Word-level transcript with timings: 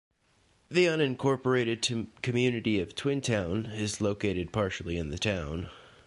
The 0.71 0.87
unincorporated 0.87 2.07
community 2.23 2.79
of 2.79 2.95
Twin 2.95 3.21
Town 3.21 3.67
is 3.67 4.01
located 4.01 4.51
partially 4.51 4.97
in 4.97 5.09
the 5.11 5.19
town. 5.19 5.69